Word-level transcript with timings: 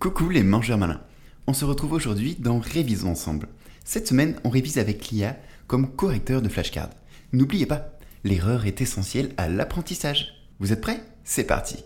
Coucou 0.00 0.30
les 0.30 0.42
mangeurs 0.42 0.78
malins. 0.78 1.02
On 1.46 1.52
se 1.52 1.66
retrouve 1.66 1.92
aujourd'hui 1.92 2.34
dans 2.38 2.58
Révisons 2.58 3.10
ensemble. 3.10 3.48
Cette 3.84 4.08
semaine, 4.08 4.34
on 4.44 4.48
révise 4.48 4.78
avec 4.78 5.08
l'IA 5.08 5.36
comme 5.66 5.94
correcteur 5.94 6.40
de 6.40 6.48
flashcards. 6.48 6.88
N'oubliez 7.34 7.66
pas, 7.66 7.98
l'erreur 8.24 8.64
est 8.64 8.80
essentielle 8.80 9.34
à 9.36 9.50
l'apprentissage. 9.50 10.46
Vous 10.58 10.72
êtes 10.72 10.80
prêts? 10.80 11.02
C'est 11.22 11.44
parti 11.44 11.84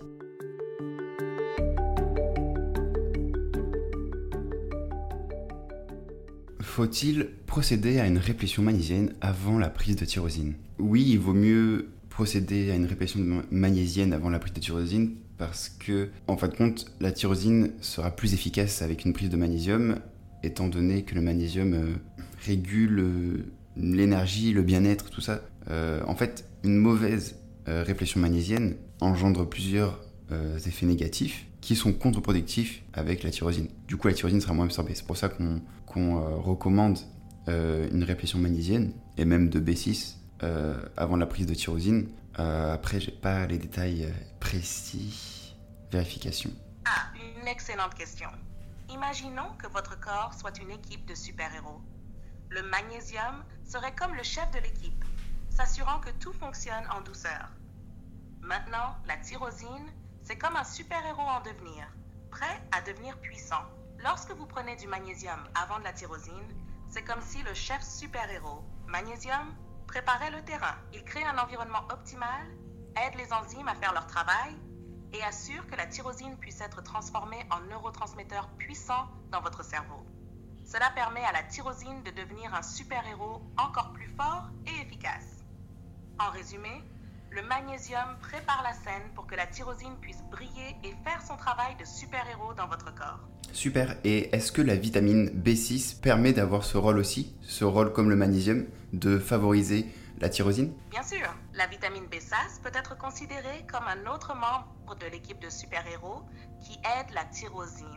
Faut-il 6.61 7.31
procéder 7.47 7.99
à 7.99 8.07
une 8.07 8.19
répétition 8.19 8.63
magnésienne 8.63 9.13
avant 9.23 9.59
la 9.59 9.71
prise 9.71 9.97
de 9.97 10.05
tyrosine? 10.05 10.55
Oui, 10.79 11.05
il 11.05 11.19
vaut 11.19 11.35
mieux 11.35 11.89
procéder 12.11 12.71
à 12.71 12.77
une 12.77 12.87
répétition 12.87 13.43
magnésienne 13.51 14.13
avant 14.13 14.31
la 14.31 14.39
prise 14.39 14.53
de 14.53 14.61
tyrosine 14.61 15.17
parce 15.39 15.69
que, 15.69 16.11
en 16.27 16.37
fin 16.37 16.49
de 16.49 16.55
compte, 16.55 16.87
la 17.01 17.13
tyrosine 17.13 17.73
sera 17.81 18.11
plus 18.11 18.35
efficace 18.35 18.83
avec 18.83 19.05
une 19.05 19.13
prise 19.13 19.31
de 19.31 19.37
magnésium, 19.37 19.99
étant 20.43 20.69
donné 20.69 21.03
que 21.03 21.15
le 21.15 21.21
magnésium 21.21 21.75
euh, 21.75 21.95
régule 22.45 23.01
euh, 23.01 23.53
l'énergie, 23.77 24.53
le 24.53 24.63
bien-être, 24.63 25.11
tout 25.11 25.21
ça. 25.21 25.43
Euh, 25.71 26.01
en 26.07 26.15
fait, 26.15 26.49
une 26.63 26.77
mauvaise 26.77 27.37
répétition 27.67 28.21
magnésienne 28.21 28.77
engendre 29.01 29.49
plusieurs 29.49 29.99
effets 30.67 30.85
négatifs 30.85 31.47
qui 31.63 31.77
sont 31.77 31.95
contre-productifs 31.95 32.83
avec 32.93 33.23
la 33.23 33.31
tyrosine. 33.31 33.69
Du 33.89 33.97
coup, 33.97 34.07
la 34.07 34.13
tyrosine 34.13 34.43
sera 34.43 34.53
moins 34.53 34.67
absorbée. 34.67 34.93
C'est 34.95 35.07
pour 35.07 35.17
ça 35.17 35.31
qu'on 35.31 36.41
recommande 36.43 36.99
une 37.49 38.05
répétition 38.05 38.39
magnésienne 38.39 38.93
et 39.17 39.25
même 39.25 39.49
de 39.49 39.61
B6 39.61 40.17
avant 40.99 41.17
la 41.17 41.25
prise 41.25 41.47
de 41.47 41.55
tyrosine 41.55 42.09
euh, 42.39 42.75
après, 42.75 43.01
j'ai 43.01 43.13
pas 43.13 43.47
les 43.47 43.59
détails 43.59 44.07
euh, 44.07 44.13
précis. 44.41 45.57
Vérification. 45.91 46.51
Ah, 46.85 47.13
une 47.41 47.47
excellente 47.47 47.95
question. 47.95 48.29
Imaginons 48.91 49.53
que 49.59 49.69
votre 49.69 49.99
corps 50.01 50.35
soit 50.35 50.59
une 50.59 50.71
équipe 50.71 51.07
de 51.07 51.15
super-héros. 51.15 51.81
Le 52.51 52.63
magnésium 52.63 53.45
serait 53.65 53.95
comme 53.95 54.15
le 54.15 54.23
chef 54.23 54.51
de 54.51 54.59
l'équipe, 54.59 55.05
s'assurant 55.51 56.01
que 56.01 56.11
tout 56.21 56.33
fonctionne 56.33 56.85
en 56.91 57.01
douceur. 57.01 57.49
Maintenant, 58.41 58.97
la 59.07 59.17
tyrosine, 59.17 59.91
c'est 60.23 60.37
comme 60.37 60.57
un 60.57 60.65
super-héros 60.65 61.23
en 61.23 61.41
devenir, 61.41 61.87
prêt 62.31 62.61
à 62.73 62.83
devenir 62.83 63.17
puissant. 63.19 63.63
Lorsque 64.03 64.33
vous 64.33 64.47
prenez 64.47 64.77
du 64.77 64.87
magnésium 64.87 65.43
avant 65.55 65.79
de 65.79 65.85
la 65.85 65.93
tyrosine, 65.93 66.55
c'est 66.91 67.05
comme 67.05 67.23
si 67.23 67.43
le 67.43 67.55
chef 67.55 67.83
super-héros, 67.83 68.65
magnésium, 68.87 69.55
préparait 69.95 70.33
le 70.33 70.43
terrain. 70.43 70.75
Il 70.93 71.05
crée 71.05 71.23
un 71.23 71.39
environnement 71.39 71.85
optimal, 71.89 72.45
aide 72.97 73.15
les 73.15 73.33
enzymes 73.33 73.69
à 73.69 73.77
faire 73.77 73.93
leur 73.93 74.09
travail 74.09 74.53
et 75.13 75.23
assure 75.23 75.65
que 75.69 75.77
la 75.77 75.87
tyrosine 75.87 76.37
puisse 76.37 76.61
être 76.61 76.83
transformée 76.83 77.47
en 77.53 77.61
neurotransmetteur 77.61 78.49
puissant 78.59 79.07
dans 79.31 79.41
votre 79.41 79.63
cerveau. 79.65 80.05
Cela 80.65 80.91
permet 80.97 81.25
à 81.25 81.31
la 81.31 81.45
tyrosine 81.45 82.03
de 82.03 82.11
devenir 82.11 82.53
un 82.57 82.63
super-héros 82.63 83.41
encore 83.57 83.93
plus 83.93 84.09
fort 84.17 84.49
et 84.67 84.81
efficace. 84.81 85.45
En 86.19 86.29
résumé, 86.31 86.83
le 87.35 87.43
magnésium 87.43 88.17
prépare 88.21 88.63
la 88.63 88.73
scène 88.73 89.11
pour 89.15 89.27
que 89.27 89.35
la 89.35 89.47
tyrosine 89.47 89.97
puisse 90.01 90.23
briller 90.31 90.77
et 90.85 90.95
faire 91.03 91.21
son 91.27 91.37
travail 91.37 91.75
de 91.81 91.85
super-héros 91.85 92.55
dans 92.55 92.69
votre 92.69 92.95
corps. 92.95 93.21
Super. 93.53 93.97
Et 94.05 94.35
est-ce 94.35 94.53
que 94.53 94.63
la 94.63 94.77
vitamine 94.77 95.31
B6 95.31 96.01
permet 96.01 96.33
d'avoir 96.33 96.63
ce 96.63 96.79
rôle 96.79 96.99
aussi, 96.99 97.35
ce 97.43 97.65
rôle 97.65 97.93
comme 97.93 98.09
le 98.09 98.17
magnésium, 98.17 98.67
de 98.93 99.19
favoriser 99.19 99.87
la 100.21 100.29
tyrosine? 100.29 100.73
Bien 100.91 101.03
sûr. 101.03 101.27
La 101.55 101.67
vitamine 101.67 102.05
B6 102.07 102.63
peut 102.63 102.73
être 102.73 102.97
considérée 102.97 103.67
comme 103.71 103.85
un 103.89 104.13
autre 104.13 104.35
membre 104.35 104.97
de 105.01 105.07
l'équipe 105.07 105.41
de 105.41 105.51
super-héros 105.51 106.23
qui 106.61 106.75
aide 106.75 107.13
la 107.15 107.25
tyrosine. 107.25 107.89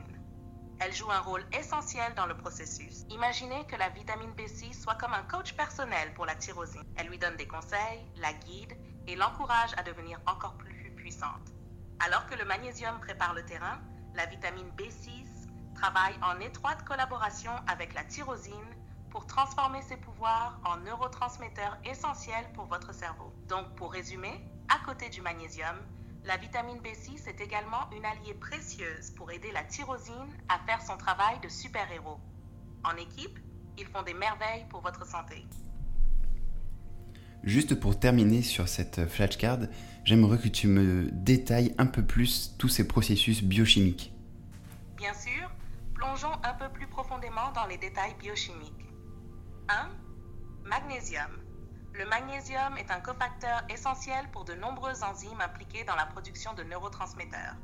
Elle 0.80 0.94
joue 0.94 1.12
un 1.12 1.22
rôle 1.22 1.44
essentiel 1.60 2.14
dans 2.16 2.28
le 2.28 2.38
processus. 2.38 3.06
Imaginez 3.10 3.66
que 3.68 3.76
la 3.76 3.90
vitamine 3.90 4.32
B6 4.32 4.82
soit 4.82 4.96
comme 4.96 5.14
un 5.14 5.24
coach 5.24 5.54
personnel 5.54 6.14
pour 6.16 6.26
la 6.26 6.36
tyrosine. 6.36 6.84
Elle 6.98 7.08
lui 7.08 7.18
donne 7.18 7.36
des 7.36 7.48
conseils, 7.48 8.06
la 8.20 8.34
guide 8.34 8.74
et 9.08 9.16
l'encourage 9.16 9.72
à 9.78 9.84
devenir 9.84 10.20
encore 10.28 10.58
plus 10.58 10.92
puissante. 10.96 11.54
Alors 12.00 12.28
que 12.28 12.36
le 12.36 12.46
magnésium 12.46 13.00
prépare 13.00 13.34
le 13.34 13.44
terrain, 13.44 13.80
la 14.14 14.26
vitamine 14.26 14.70
B6 14.78 15.26
travaille 15.74 16.16
en 16.22 16.40
étroite 16.40 16.84
collaboration 16.84 17.52
avec 17.68 17.94
la 17.94 18.04
tyrosine 18.04 18.76
pour 19.10 19.26
transformer 19.26 19.82
ses 19.82 19.98
pouvoirs 19.98 20.60
en 20.66 20.78
neurotransmetteurs 20.78 21.78
essentiels 21.86 22.52
pour 22.54 22.66
votre 22.66 22.94
cerveau. 22.94 23.34
Donc, 23.48 23.74
pour 23.76 23.94
résumer, 23.94 24.44
à 24.70 24.80
côté 24.86 25.10
du 25.10 25.22
magnésium, 25.22 25.76
la 26.26 26.38
vitamine 26.38 26.82
B6 26.82 27.28
est 27.30 27.42
également 27.42 27.90
une 27.92 28.06
alliée 28.06 28.34
précieuse 28.34 29.12
pour 29.12 29.32
aider 29.32 29.52
la 29.52 29.64
tyrosine 29.64 30.34
à 30.50 30.60
faire 30.60 30.82
son 30.82 30.98
travail 30.98 31.40
de 31.40 31.48
super-héros. 31.48 32.20
En 32.84 32.98
équipe, 32.98 33.40
ils 33.78 33.88
font 33.88 34.04
des 34.04 34.14
merveilles 34.14 34.66
pour 34.70 34.82
votre 34.82 35.06
santé. 35.06 35.48
Juste 37.44 37.76
pour 37.76 38.00
terminer 38.00 38.42
sur 38.42 38.68
cette 38.68 39.06
flashcard, 39.08 39.60
j'aimerais 40.04 40.38
que 40.38 40.48
tu 40.48 40.68
me 40.68 41.10
détailles 41.12 41.74
un 41.78 41.86
peu 41.86 42.04
plus 42.04 42.56
tous 42.58 42.70
ces 42.70 42.88
processus 42.88 43.44
biochimiques. 43.44 44.14
Bien 44.98 45.14
sûr, 45.14 45.50
Plongeons 45.98 46.40
un 46.44 46.54
peu 46.54 46.70
plus 46.70 46.86
profondément 46.86 47.52
dans 47.56 47.66
les 47.66 47.78
détails 47.80 48.14
biochimiques. 48.20 48.86
1. 49.68 49.90
Magnésium. 50.64 51.32
Le 51.94 52.06
magnésium 52.06 52.78
est 52.78 52.92
un 52.92 53.00
cofacteur 53.00 53.64
essentiel 53.68 54.28
pour 54.32 54.46
de 54.46 54.54
nombreuses 54.54 55.02
enzymes 55.02 55.42
impliquées 55.42 55.86
dans 55.86 55.96
la 55.96 56.06
production 56.06 56.54
de 56.54 56.62
neurotransmetteurs. 56.62 57.56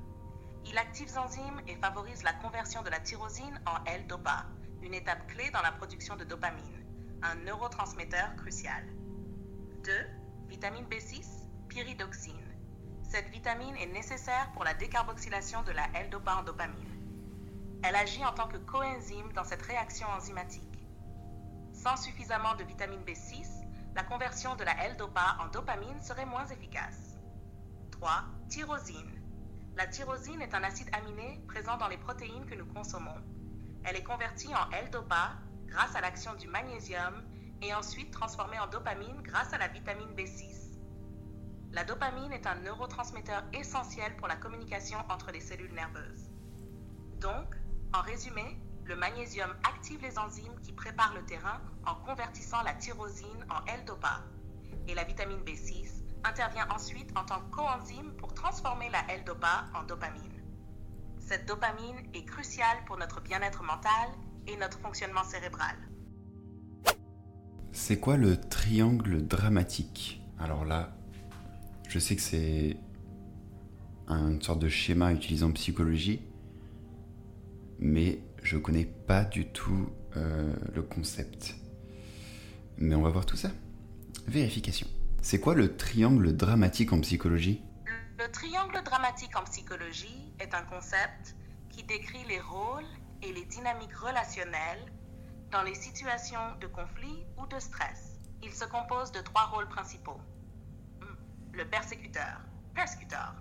Il 0.65 0.75
active 0.79 1.09
les 1.09 1.17
enzymes 1.19 1.61
et 1.67 1.75
favorise 1.75 2.23
la 2.23 2.33
conversion 2.33 2.81
de 2.81 2.89
la 2.89 2.99
tyrosine 2.99 3.61
en 3.67 3.83
L-DOPA, 3.85 4.47
une 4.81 4.95
étape 4.95 5.27
clé 5.27 5.51
dans 5.51 5.61
la 5.61 5.71
production 5.71 6.15
de 6.15 6.23
dopamine, 6.23 6.83
un 7.21 7.35
neurotransmetteur 7.35 8.35
crucial. 8.35 8.83
2. 9.83 9.91
Vitamine 10.47 10.85
B6, 10.85 11.25
pyridoxine. 11.67 12.33
Cette 13.03 13.27
vitamine 13.27 13.75
est 13.75 13.91
nécessaire 13.91 14.49
pour 14.53 14.63
la 14.63 14.73
décarboxylation 14.75 15.61
de 15.63 15.73
la 15.73 15.85
L-DOPA 15.95 16.37
en 16.37 16.43
dopamine. 16.43 17.81
Elle 17.83 17.97
agit 17.97 18.23
en 18.23 18.31
tant 18.31 18.47
que 18.47 18.55
coenzyme 18.55 19.33
dans 19.33 19.43
cette 19.43 19.61
réaction 19.61 20.07
enzymatique. 20.07 20.87
Sans 21.73 21.97
suffisamment 21.97 22.55
de 22.55 22.63
vitamine 22.63 23.03
B6, 23.03 23.45
la 23.93 24.03
conversion 24.03 24.55
de 24.55 24.63
la 24.63 24.85
L-DOPA 24.85 25.37
en 25.41 25.47
dopamine 25.47 26.01
serait 26.01 26.25
moins 26.25 26.45
efficace. 26.45 27.17
3. 27.91 28.23
Tyrosine. 28.47 29.21
La 29.75 29.87
tyrosine 29.87 30.41
est 30.41 30.53
un 30.53 30.63
acide 30.63 30.89
aminé 30.93 31.43
présent 31.49 31.75
dans 31.75 31.89
les 31.89 31.97
protéines 31.97 32.45
que 32.45 32.55
nous 32.55 32.67
consommons. 32.73 33.19
Elle 33.83 33.97
est 33.97 34.03
convertie 34.03 34.55
en 34.55 34.69
L-DOPA 34.71 35.33
grâce 35.67 35.93
à 35.93 35.99
l'action 35.99 36.35
du 36.35 36.47
magnésium 36.47 37.21
et 37.63 37.73
ensuite 37.73 38.11
transformée 38.11 38.59
en 38.59 38.67
dopamine 38.67 39.21
grâce 39.21 39.53
à 39.53 39.57
la 39.57 39.69
vitamine 39.69 40.13
B6. 40.15 40.77
La 41.71 41.83
dopamine 41.83 42.31
est 42.33 42.45
un 42.45 42.55
neurotransmetteur 42.55 43.43
essentiel 43.53 44.15
pour 44.17 44.27
la 44.27 44.35
communication 44.35 44.99
entre 45.09 45.31
les 45.31 45.39
cellules 45.39 45.73
nerveuses. 45.73 46.29
Donc, 47.19 47.55
en 47.93 48.01
résumé, 48.01 48.59
le 48.85 48.95
magnésium 48.95 49.49
active 49.63 50.01
les 50.01 50.19
enzymes 50.19 50.59
qui 50.61 50.73
préparent 50.73 51.15
le 51.15 51.25
terrain 51.25 51.61
en 51.85 51.95
convertissant 51.95 52.61
la 52.63 52.73
tyrosine 52.73 53.45
en 53.49 53.65
L-DOPA. 53.65 54.21
Et 54.87 54.93
la 54.93 55.05
vitamine 55.05 55.41
B6 55.43 56.03
intervient 56.25 56.67
ensuite 56.69 57.17
en 57.17 57.23
tant 57.23 57.39
que 57.39 58.17
pour 58.17 58.33
transformer 58.33 58.89
la 58.89 58.99
L-DOPA 59.13 59.65
en 59.73 59.83
dopamine. 59.83 60.43
Cette 61.19 61.47
dopamine 61.47 61.97
est 62.13 62.25
cruciale 62.25 62.83
pour 62.85 62.97
notre 62.97 63.21
bien-être 63.21 63.63
mental 63.63 64.09
et 64.47 64.57
notre 64.57 64.79
fonctionnement 64.79 65.23
cérébral. 65.23 65.77
C'est 67.75 67.99
quoi 67.99 68.17
le 68.17 68.37
triangle 68.37 69.25
dramatique? 69.25 70.21
Alors 70.39 70.63
là, 70.63 70.95
je 71.89 71.97
sais 71.97 72.15
que 72.15 72.21
c'est 72.21 72.77
une 74.07 74.39
sorte 74.43 74.59
de 74.59 74.69
schéma 74.69 75.11
utilisé 75.11 75.43
en 75.43 75.51
psychologie, 75.51 76.21
mais 77.79 78.19
je 78.43 78.59
connais 78.59 78.85
pas 78.85 79.25
du 79.25 79.47
tout 79.47 79.89
euh, 80.15 80.53
le 80.75 80.83
concept. 80.83 81.55
Mais 82.77 82.93
on 82.93 83.01
va 83.01 83.09
voir 83.09 83.25
tout 83.25 83.37
ça. 83.37 83.49
Vérification. 84.27 84.87
C'est 85.23 85.39
quoi 85.39 85.55
le 85.55 85.75
triangle 85.75 86.37
dramatique 86.37 86.93
en 86.93 86.99
psychologie? 87.01 87.59
Le 88.19 88.31
triangle 88.31 88.83
dramatique 88.85 89.35
en 89.35 89.43
psychologie 89.45 90.31
est 90.39 90.53
un 90.53 90.63
concept 90.63 91.35
qui 91.69 91.83
décrit 91.83 92.23
les 92.29 92.39
rôles 92.39 92.85
et 93.23 93.33
les 93.33 93.45
dynamiques 93.45 93.95
relationnelles 93.95 94.85
dans 95.53 95.61
les 95.61 95.75
situations 95.75 96.55
de 96.61 96.67
conflit 96.67 97.27
ou 97.37 97.45
de 97.45 97.59
stress. 97.59 98.19
Il 98.41 98.51
se 98.51 98.65
compose 98.65 99.11
de 99.11 99.21
trois 99.21 99.45
rôles 99.45 99.69
principaux. 99.69 100.19
Hmm. 100.99 101.15
Le 101.53 101.63
persécuteur, 101.69 102.41
persecutor. 102.73 103.35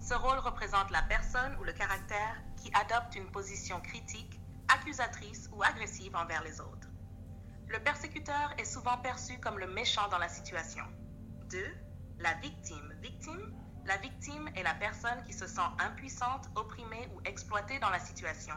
Ce 0.00 0.14
rôle 0.14 0.40
représente 0.40 0.90
la 0.90 1.02
personne 1.02 1.56
ou 1.60 1.64
le 1.64 1.72
caractère 1.72 2.34
qui 2.56 2.68
adopte 2.74 3.14
une 3.14 3.30
position 3.30 3.80
critique, 3.80 4.40
accusatrice 4.74 5.48
ou 5.52 5.62
agressive 5.62 6.16
envers 6.16 6.42
les 6.42 6.60
autres. 6.60 6.90
Le 7.68 7.78
persécuteur 7.78 8.52
est 8.58 8.64
souvent 8.64 8.98
perçu 8.98 9.38
comme 9.38 9.60
le 9.60 9.68
méchant 9.68 10.08
dans 10.08 10.18
la 10.18 10.28
situation. 10.28 10.84
2. 11.48 11.64
La 12.18 12.34
victime, 12.34 12.92
victime, 13.00 13.54
La 13.84 13.96
victime 13.98 14.48
est 14.56 14.62
la 14.62 14.74
personne 14.74 15.22
qui 15.26 15.32
se 15.32 15.46
sent 15.46 15.70
impuissante, 15.78 16.48
opprimée 16.56 17.08
ou 17.14 17.20
exploitée 17.24 17.78
dans 17.80 17.90
la 17.90 17.98
situation. 18.00 18.54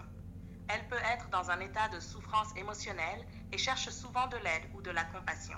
Elle 0.67 0.87
peut 0.87 1.01
être 1.13 1.29
dans 1.29 1.51
un 1.51 1.59
état 1.59 1.87
de 1.89 1.99
souffrance 1.99 2.55
émotionnelle 2.55 3.25
et 3.51 3.57
cherche 3.57 3.89
souvent 3.89 4.27
de 4.27 4.37
l'aide 4.37 4.69
ou 4.73 4.81
de 4.81 4.91
la 4.91 5.03
compassion. 5.05 5.57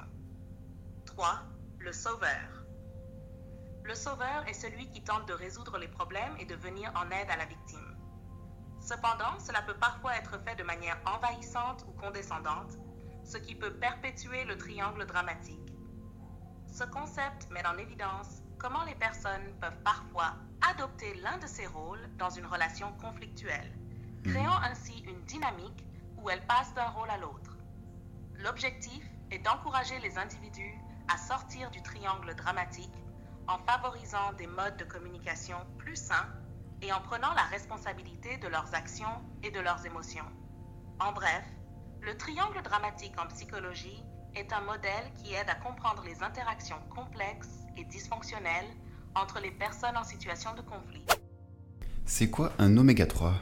3. 1.05 1.39
Le 1.79 1.93
sauveur. 1.93 2.65
Le 3.83 3.95
sauveur 3.95 4.47
est 4.47 4.53
celui 4.53 4.89
qui 4.91 5.01
tente 5.01 5.27
de 5.27 5.33
résoudre 5.33 5.77
les 5.77 5.87
problèmes 5.87 6.35
et 6.39 6.45
de 6.45 6.55
venir 6.55 6.91
en 6.95 7.09
aide 7.09 7.29
à 7.29 7.37
la 7.37 7.45
victime. 7.45 7.97
Cependant, 8.81 9.39
cela 9.39 9.61
peut 9.61 9.77
parfois 9.77 10.15
être 10.17 10.37
fait 10.43 10.55
de 10.55 10.63
manière 10.63 10.99
envahissante 11.05 11.85
ou 11.87 11.93
condescendante, 11.93 12.77
ce 13.23 13.37
qui 13.37 13.55
peut 13.55 13.73
perpétuer 13.79 14.43
le 14.45 14.57
triangle 14.57 15.05
dramatique. 15.05 15.73
Ce 16.67 16.83
concept 16.83 17.49
met 17.49 17.65
en 17.65 17.77
évidence 17.77 18.43
comment 18.57 18.83
les 18.83 18.95
personnes 18.95 19.53
peuvent 19.59 19.81
parfois 19.83 20.35
adopter 20.71 21.13
l'un 21.21 21.37
de 21.37 21.47
ces 21.47 21.65
rôles 21.67 22.09
dans 22.17 22.29
une 22.29 22.45
relation 22.45 22.91
conflictuelle, 22.93 23.77
créant 24.27 24.61
ainsi 24.61 24.99
une 25.07 25.21
dynamique 25.25 25.85
où 26.17 26.29
elles 26.29 26.45
passent 26.45 26.73
d'un 26.73 26.89
rôle 26.89 27.09
à 27.09 27.17
l'autre. 27.17 27.57
L'objectif 28.43 29.03
est 29.31 29.39
d'encourager 29.39 29.99
les 29.99 30.17
individus 30.17 30.75
à 31.07 31.17
sortir 31.17 31.71
du 31.71 31.81
triangle 31.81 32.35
dramatique 32.35 32.93
en 33.47 33.57
favorisant 33.59 34.33
des 34.37 34.47
modes 34.47 34.77
de 34.77 34.83
communication 34.83 35.57
plus 35.77 35.95
sains 35.95 36.27
et 36.81 36.91
en 36.91 37.01
prenant 37.01 37.33
la 37.33 37.43
responsabilité 37.43 38.37
de 38.37 38.47
leurs 38.47 38.75
actions 38.75 39.21
et 39.43 39.51
de 39.51 39.59
leurs 39.59 39.85
émotions. 39.85 40.25
En 40.99 41.11
bref, 41.13 41.43
le 42.01 42.15
triangle 42.17 42.61
dramatique 42.61 43.13
en 43.19 43.27
psychologie 43.27 44.03
est 44.35 44.53
un 44.53 44.61
modèle 44.61 45.11
qui 45.15 45.33
aide 45.33 45.49
à 45.49 45.55
comprendre 45.55 46.03
les 46.05 46.21
interactions 46.21 46.79
complexes 46.93 47.65
et 47.77 47.85
dysfonctionnelles 47.85 48.69
entre 49.15 49.39
les 49.39 49.51
personnes 49.51 49.97
en 49.97 50.03
situation 50.03 50.53
de 50.53 50.61
conflit. 50.61 51.05
C'est 52.05 52.29
quoi 52.29 52.51
un 52.59 52.77
oméga 52.77 53.05
3 53.07 53.33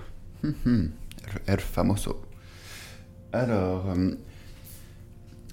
El 1.48 1.60
famoso. 1.60 2.22
Alors, 3.36 3.90
euh, 3.90 4.12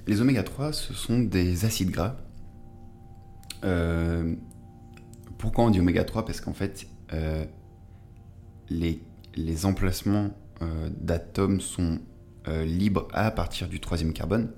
les 0.06 0.20
oméga 0.20 0.42
3, 0.42 0.72
ce 0.72 0.94
sont 0.94 1.18
des 1.18 1.64
acides 1.64 1.90
gras. 1.90 2.16
Euh, 3.64 4.34
pourquoi 5.38 5.64
on 5.64 5.70
dit 5.70 5.80
oméga 5.80 6.04
3 6.04 6.24
Parce 6.24 6.40
qu'en 6.40 6.52
fait, 6.52 6.86
euh, 7.12 7.44
les, 8.68 9.00
emplacements 9.64 10.30
d'atomes 11.00 11.60
sont 11.60 11.98
libres 12.46 13.08
à 13.12 13.32
partir 13.32 13.68
du 13.68 13.80
troisième 13.80 14.12
carbone. 14.12 14.52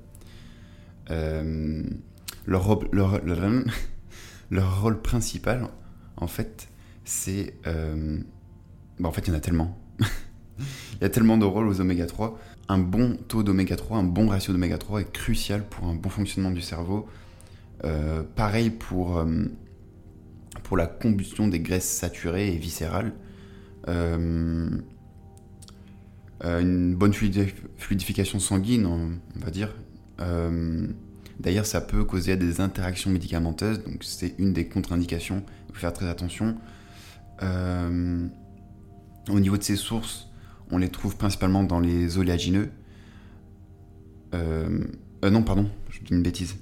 leur, 1.08 2.84
leur, 2.92 3.20
leur, 4.50 4.82
rôle 4.82 5.00
principal, 5.00 5.68
en 6.18 6.26
fait, 6.26 6.68
c'est... 7.04 7.54
Bah, 7.64 9.08
en 9.08 9.12
fait, 9.12 9.22
il 9.22 9.30
y 9.30 9.30
en 9.32 9.38
a 9.38 9.40
tellement. 9.40 9.78
il 10.58 11.02
y 11.02 11.04
a 11.04 11.08
tellement 11.08 11.38
de 11.38 11.44
rôles 11.44 11.68
aux 11.68 11.80
oméga 11.80 12.06
3. 12.06 12.38
Un 12.68 12.78
bon 12.78 13.16
taux 13.28 13.42
d'oméga 13.42 13.76
3, 13.76 13.98
un 13.98 14.04
bon 14.04 14.28
ratio 14.28 14.52
d'oméga 14.52 14.78
3 14.78 15.02
est 15.02 15.12
crucial 15.12 15.64
pour 15.64 15.86
un 15.86 15.94
bon 15.94 16.08
fonctionnement 16.08 16.50
du 16.50 16.62
cerveau. 16.62 17.06
Euh, 17.84 18.22
pareil 18.22 18.70
pour, 18.70 19.18
euh, 19.18 19.44
pour 20.62 20.76
la 20.76 20.86
combustion 20.86 21.48
des 21.48 21.58
graisses 21.60 21.88
saturées 21.88 22.54
et 22.54 22.56
viscérales. 22.56 23.12
Euh, 23.88 24.70
une 26.42 26.94
bonne 26.94 27.14
fluidification 27.14 28.38
sanguine, 28.38 28.86
on 28.86 29.12
va 29.36 29.50
dire. 29.50 29.74
D'ailleurs, 31.40 31.64
ça 31.64 31.80
peut 31.80 32.04
causer 32.04 32.36
des 32.36 32.60
interactions 32.60 33.10
médicamenteuses, 33.10 33.82
donc 33.82 34.04
c'est 34.04 34.34
une 34.38 34.52
des 34.52 34.68
contre-indications. 34.68 35.42
Il 35.68 35.74
faut 35.74 35.80
faire 35.80 35.94
très 35.94 36.06
attention. 36.06 36.58
au 37.40 39.40
niveau 39.40 39.56
de 39.56 39.62
ces 39.62 39.76
sources, 39.76 40.28
on 40.70 40.78
les 40.78 40.88
trouve 40.88 41.16
principalement 41.16 41.62
dans 41.62 41.80
les 41.80 42.18
oléagineux. 42.18 42.70
Euh, 44.34 44.84
euh, 45.24 45.30
non, 45.30 45.42
pardon, 45.42 45.70
je 45.90 46.00
dis 46.00 46.12
une 46.12 46.22
bêtise. 46.22 46.56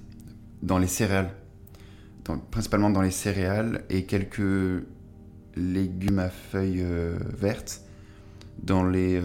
Dans 0.62 0.78
les 0.78 0.87
céréales. 0.87 1.32
principalement 2.50 2.90
dans 2.90 3.02
les 3.02 3.10
céréales 3.10 3.84
et 3.90 4.04
quelques 4.04 4.84
légumes 5.56 6.19
à 6.19 6.28
feuilles 6.28 6.82
euh, 6.82 7.19
vertes. 7.37 7.82
Dans 8.62 8.84
les, 8.84 9.20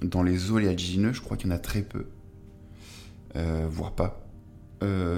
dans 0.00 0.22
les 0.22 0.50
oléagineux, 0.50 1.12
je 1.12 1.20
crois 1.20 1.36
qu'il 1.36 1.50
y 1.50 1.52
en 1.52 1.56
a 1.56 1.58
très 1.58 1.82
peu. 1.82 2.06
voire 3.68 3.94
pas. 3.94 4.26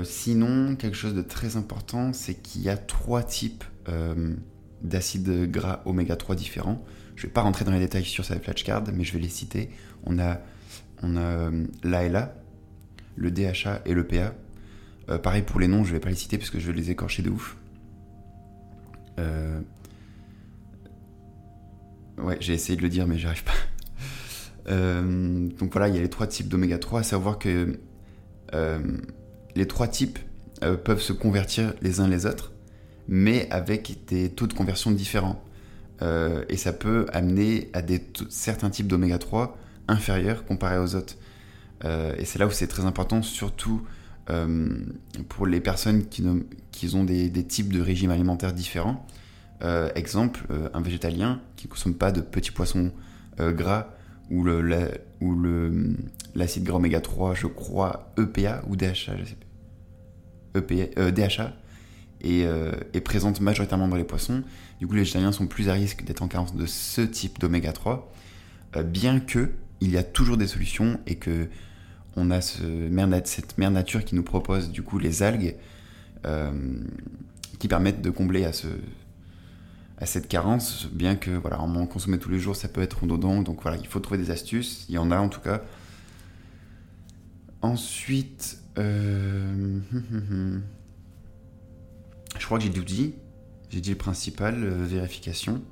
sinon, 0.02 0.74
quelque 0.74 0.96
chose 0.96 1.14
de 1.14 1.22
très 1.22 1.56
important, 1.56 2.12
c'est 2.12 2.34
qu'il 2.34 2.62
y 2.62 2.70
a 2.70 2.76
trois 2.76 3.22
types 3.22 3.62
d'acides 4.82 5.50
gras 5.50 5.82
oméga 5.84 6.16
3 6.16 6.36
différents. 6.36 6.84
Je 7.16 7.24
ne 7.24 7.28
vais 7.28 7.32
pas 7.32 7.42
rentrer 7.42 7.64
dans 7.64 7.72
les 7.72 7.80
détails 7.80 8.04
sur 8.04 8.24
cette 8.24 8.44
flashcard, 8.44 8.84
mais 8.94 9.04
je 9.04 9.12
vais 9.12 9.18
les 9.18 9.28
citer. 9.28 9.70
On 10.04 10.18
a, 10.18 10.40
on 11.02 11.16
a 11.16 11.20
euh, 11.20 11.66
l'ALA, 11.82 12.34
le 13.16 13.30
DHA 13.30 13.82
et 13.86 13.94
le 13.94 14.06
PA. 14.06 14.34
Euh, 15.10 15.18
pareil 15.18 15.42
pour 15.42 15.58
les 15.58 15.68
noms, 15.68 15.82
je 15.82 15.88
ne 15.88 15.94
vais 15.94 16.00
pas 16.00 16.10
les 16.10 16.14
citer 16.14 16.38
parce 16.38 16.50
que 16.50 16.60
je 16.60 16.68
vais 16.68 16.74
les 16.74 16.90
écorcher 16.90 17.22
de 17.22 17.30
ouf. 17.30 17.56
Euh, 19.18 19.60
ouais, 22.18 22.36
j'ai 22.40 22.54
essayé 22.54 22.76
de 22.76 22.82
le 22.82 22.88
dire, 22.88 23.06
mais 23.06 23.18
j'arrive 23.18 23.44
pas. 23.44 23.52
donc 24.70 25.72
voilà, 25.72 25.88
il 25.88 25.94
y 25.94 25.98
a 25.98 26.02
les 26.02 26.10
trois 26.10 26.26
types 26.26 26.46
d'oméga 26.46 26.78
3, 26.78 27.00
à 27.00 27.02
savoir 27.02 27.38
que 27.38 27.80
les 29.56 29.66
trois 29.66 29.88
types 29.88 30.18
peuvent 30.60 31.00
se 31.00 31.12
convertir 31.12 31.74
les 31.82 32.00
uns 32.00 32.06
les 32.06 32.26
autres, 32.26 32.52
mais 33.08 33.48
avec 33.50 34.04
des 34.06 34.28
taux 34.30 34.46
de 34.46 34.52
conversion 34.52 34.90
différents. 34.90 35.42
Euh, 36.02 36.44
et 36.48 36.56
ça 36.56 36.72
peut 36.72 37.06
amener 37.12 37.70
à 37.72 37.82
des 37.82 38.00
certains 38.28 38.70
types 38.70 38.86
d'oméga 38.86 39.18
3 39.18 39.56
inférieurs 39.88 40.44
comparés 40.44 40.78
aux 40.78 40.94
autres. 40.94 41.16
Euh, 41.84 42.14
et 42.18 42.24
c'est 42.24 42.38
là 42.38 42.46
où 42.46 42.50
c'est 42.50 42.66
très 42.66 42.84
important, 42.84 43.22
surtout 43.22 43.82
euh, 44.30 44.68
pour 45.28 45.46
les 45.46 45.60
personnes 45.60 46.06
qui, 46.06 46.24
qui 46.70 46.94
ont 46.94 47.04
des, 47.04 47.30
types 47.44 47.72
de 47.72 47.80
régimes 47.80 48.10
alimentaires 48.10 48.52
différents. 48.52 49.06
exemple, 49.94 50.46
un 50.74 50.80
végétalien 50.82 51.40
qui 51.56 51.66
ne 51.66 51.72
consomme 51.72 51.94
pas 51.94 52.12
de 52.12 52.20
petits 52.20 52.52
poissons 52.52 52.92
gras 53.38 53.88
ou 54.30 54.44
l'acide 56.34 56.64
gras 56.64 56.76
oméga 56.76 57.00
3, 57.00 57.34
je 57.34 57.46
crois, 57.46 58.12
EPA 58.18 58.62
ou 58.68 58.76
DHA, 58.76 59.16
je 59.16 59.24
sais 59.24 59.36
pas. 60.54 61.10
DHA, 61.10 61.54
euh, 62.24 62.72
est, 62.94 63.00
présente 63.00 63.40
majoritairement 63.40 63.88
dans 63.88 63.96
les 63.96 64.04
poissons. 64.04 64.42
Du 64.80 64.86
coup, 64.86 64.94
les 64.94 65.00
végétariens 65.00 65.32
sont 65.32 65.46
plus 65.46 65.68
à 65.68 65.72
risque 65.72 66.04
d'être 66.04 66.22
en 66.22 66.28
carence 66.28 66.54
de 66.54 66.66
ce 66.66 67.00
type 67.00 67.38
d'oméga 67.38 67.72
3, 67.72 68.12
euh, 68.76 68.82
bien 68.82 69.20
que 69.20 69.50
il 69.80 69.90
y 69.90 69.96
a 69.96 70.02
toujours 70.02 70.36
des 70.36 70.48
solutions 70.48 70.98
et 71.06 71.14
que 71.14 71.48
on 72.16 72.32
a 72.32 72.40
ce 72.40 72.88
cette 73.24 73.58
mère 73.58 73.70
nature 73.70 74.04
qui 74.04 74.16
nous 74.16 74.24
propose 74.24 74.72
du 74.72 74.82
coup 74.82 74.98
les 74.98 75.22
algues 75.22 75.54
euh, 76.26 76.50
qui 77.60 77.68
permettent 77.68 78.02
de 78.02 78.10
combler 78.10 78.44
à, 78.44 78.52
ce, 78.52 78.66
à 79.98 80.06
cette 80.06 80.26
carence, 80.26 80.88
bien 80.92 81.14
que 81.14 81.30
voilà, 81.30 81.60
en 81.60 81.86
consommer 81.86 82.18
tous 82.18 82.30
les 82.30 82.40
jours, 82.40 82.56
ça 82.56 82.68
peut 82.68 82.82
être 82.82 83.02
redondant. 83.02 83.42
Donc 83.42 83.62
voilà, 83.62 83.76
il 83.76 83.86
faut 83.86 84.00
trouver 84.00 84.18
des 84.18 84.32
astuces. 84.32 84.86
Il 84.88 84.96
y 84.96 84.98
en 84.98 85.12
a 85.12 85.18
en 85.18 85.28
tout 85.28 85.40
cas. 85.40 85.62
Ensuite, 87.62 88.58
hum, 88.76 89.82
hum, 89.92 90.02
hum, 90.12 90.62
je 92.38 92.46
crois 92.46 92.58
que 92.58 92.64
j'ai 92.64 92.72
tout 92.72 92.84
dit. 92.84 93.16
J'ai 93.68 93.80
dit 93.80 93.90
le 93.90 93.98
principal, 93.98 94.62
euh, 94.62 94.84
vérification. 94.84 95.62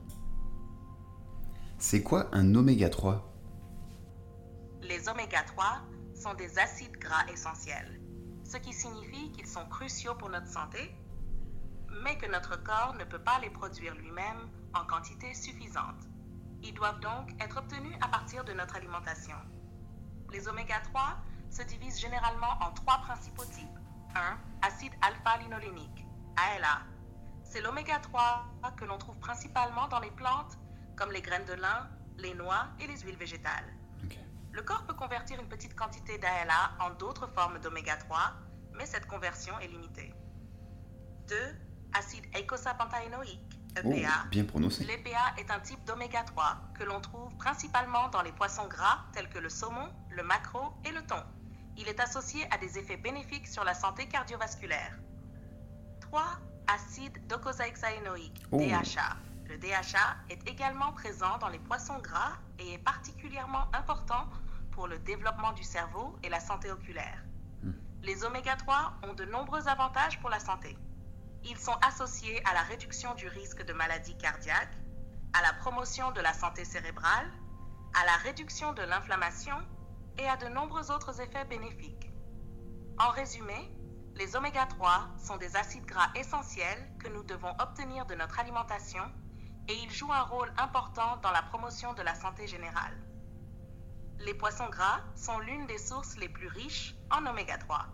C'est 1.78 2.02
quoi 2.02 2.28
un 2.32 2.54
oméga 2.54 2.90
3 2.90 3.32
Les 4.82 5.08
oméga 5.08 5.42
3 5.42 5.80
sont 6.14 6.34
des 6.34 6.58
acides 6.58 6.96
gras 6.98 7.24
essentiels, 7.32 8.00
ce 8.44 8.56
qui 8.56 8.72
signifie 8.72 9.30
qu'ils 9.32 9.46
sont 9.46 9.66
cruciaux 9.66 10.14
pour 10.14 10.28
notre 10.28 10.48
santé, 10.48 10.78
mais 12.02 12.18
que 12.18 12.30
notre 12.30 12.62
corps 12.62 12.94
ne 12.98 13.04
peut 13.04 13.22
pas 13.22 13.38
les 13.40 13.50
produire 13.50 13.94
lui-même 13.94 14.48
en 14.74 14.84
quantité 14.86 15.32
suffisante. 15.34 16.08
Ils 16.62 16.74
doivent 16.74 17.00
donc 17.00 17.30
être 17.40 17.58
obtenus 17.58 17.96
à 18.00 18.08
partir 18.08 18.44
de 18.44 18.52
notre 18.52 18.76
alimentation. 18.76 19.36
Les 20.32 20.48
oméga 20.48 20.80
3 20.80 21.02
se 21.50 21.62
divisent 21.62 22.00
généralement 22.00 22.58
en 22.60 22.72
trois 22.72 22.98
principaux 22.98 23.44
types. 23.44 23.78
1. 24.14 24.66
Acide 24.66 24.92
alpha-linolénique 25.02 26.05
ALA. 26.36 26.82
C'est 27.44 27.60
l'oméga 27.60 27.98
3 27.98 28.46
que 28.76 28.84
l'on 28.84 28.98
trouve 28.98 29.18
principalement 29.18 29.88
dans 29.88 30.00
les 30.00 30.10
plantes, 30.10 30.58
comme 30.96 31.12
les 31.12 31.22
graines 31.22 31.44
de 31.44 31.54
lin, 31.54 31.88
les 32.18 32.34
noix 32.34 32.66
et 32.80 32.86
les 32.86 32.98
huiles 32.98 33.16
végétales. 33.16 33.72
Le 34.52 34.62
corps 34.62 34.86
peut 34.86 34.94
convertir 34.94 35.38
une 35.38 35.48
petite 35.48 35.74
quantité 35.74 36.18
d'ALA 36.18 36.72
en 36.80 36.90
d'autres 36.90 37.26
formes 37.26 37.58
d'oméga 37.58 37.96
3, 37.96 38.18
mais 38.72 38.86
cette 38.86 39.06
conversion 39.06 39.58
est 39.60 39.68
limitée. 39.68 40.14
2. 41.28 41.36
Acide 41.92 42.24
eicosapentaénoïque, 42.34 43.58
EPA. 43.76 44.28
bien 44.30 44.44
prononcé. 44.44 44.84
L'EPA 44.84 45.34
est 45.38 45.50
un 45.50 45.60
type 45.60 45.84
d'oméga 45.84 46.22
3 46.24 46.56
que 46.74 46.84
l'on 46.84 47.00
trouve 47.00 47.34
principalement 47.36 48.08
dans 48.08 48.22
les 48.22 48.32
poissons 48.32 48.66
gras 48.66 49.04
tels 49.12 49.28
que 49.28 49.38
le 49.38 49.48
saumon, 49.48 49.88
le 50.10 50.22
maquereau 50.22 50.72
et 50.84 50.92
le 50.92 51.02
thon. 51.06 51.22
Il 51.76 51.88
est 51.88 52.00
associé 52.00 52.50
à 52.50 52.58
des 52.58 52.78
effets 52.78 52.96
bénéfiques 52.96 53.46
sur 53.46 53.64
la 53.64 53.74
santé 53.74 54.08
cardiovasculaire. 54.08 54.98
3. 56.10 56.22
acide 56.68 57.26
docosahexaénoïque, 57.26 58.44
Oh. 58.52 58.58
DHA. 58.58 59.16
Le 59.48 59.58
DHA 59.58 60.16
est 60.30 60.48
également 60.48 60.92
présent 60.92 61.38
dans 61.38 61.48
les 61.48 61.58
poissons 61.58 61.98
gras 61.98 62.32
et 62.58 62.74
est 62.74 62.78
particulièrement 62.78 63.66
important 63.72 64.28
pour 64.72 64.86
le 64.88 64.98
développement 65.00 65.52
du 65.52 65.62
cerveau 65.62 66.16
et 66.22 66.28
la 66.28 66.40
santé 66.40 66.70
oculaire. 66.70 67.22
Les 68.02 68.24
oméga 68.24 68.56
3 68.56 68.94
ont 69.04 69.14
de 69.14 69.24
nombreux 69.24 69.66
avantages 69.68 70.20
pour 70.20 70.30
la 70.30 70.38
santé. 70.38 70.76
Ils 71.44 71.58
sont 71.58 71.76
associés 71.86 72.40
à 72.44 72.54
la 72.54 72.62
réduction 72.62 73.14
du 73.14 73.26
risque 73.28 73.64
de 73.64 73.72
maladies 73.72 74.16
cardiaques, 74.16 74.76
à 75.32 75.42
la 75.42 75.52
promotion 75.54 76.12
de 76.12 76.20
la 76.20 76.32
santé 76.32 76.64
cérébrale, 76.64 77.30
à 78.00 78.04
la 78.04 78.16
réduction 78.18 78.72
de 78.74 78.82
l'inflammation 78.82 79.56
et 80.18 80.28
à 80.28 80.36
de 80.36 80.48
nombreux 80.48 80.90
autres 80.90 81.20
effets 81.20 81.44
bénéfiques. 81.44 82.10
En 82.98 83.10
résumé, 83.10 83.75
les 84.16 84.34
oméga 84.34 84.66
3 84.66 85.08
sont 85.22 85.36
des 85.36 85.56
acides 85.56 85.84
gras 85.84 86.10
essentiels 86.14 86.88
que 86.98 87.08
nous 87.08 87.22
devons 87.24 87.52
obtenir 87.60 88.06
de 88.06 88.14
notre 88.14 88.40
alimentation 88.40 89.02
et 89.68 89.74
ils 89.84 89.92
jouent 89.92 90.12
un 90.12 90.22
rôle 90.22 90.50
important 90.56 91.18
dans 91.22 91.30
la 91.30 91.42
promotion 91.42 91.92
de 91.94 92.02
la 92.02 92.14
santé 92.14 92.46
générale. 92.46 92.96
Les 94.20 94.32
poissons 94.32 94.68
gras 94.70 95.00
sont 95.14 95.38
l'une 95.40 95.66
des 95.66 95.78
sources 95.78 96.16
les 96.16 96.28
plus 96.28 96.48
riches 96.48 96.94
en 97.10 97.26
oméga 97.26 97.58
3. 97.58 97.86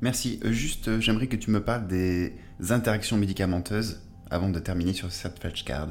Merci. 0.00 0.38
Euh, 0.44 0.52
Juste, 0.52 0.88
euh, 0.88 1.00
j'aimerais 1.00 1.26
que 1.26 1.36
tu 1.36 1.50
me 1.50 1.64
parles 1.64 1.88
des 1.88 2.38
interactions 2.70 3.16
médicamenteuses 3.16 4.02
avant 4.30 4.50
de 4.50 4.60
terminer 4.60 4.92
sur 4.92 5.10
cette 5.10 5.40
flashcard. 5.40 5.88